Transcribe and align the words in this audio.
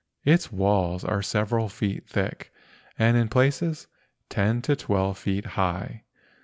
Its 0.25 0.51
walls 0.51 1.03
are 1.03 1.21
several 1.21 1.69
feet 1.69 2.07
thick 2.09 2.51
and 2.97 3.15
in 3.15 3.29
places 3.29 3.85
ten 4.29 4.59
to 4.59 4.75
twelve 4.75 5.15
feet 5.15 5.45
high. 5.45 6.03